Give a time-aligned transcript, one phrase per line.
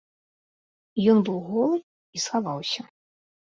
[1.13, 1.77] Ён быў голы
[2.19, 2.81] і схаваўся.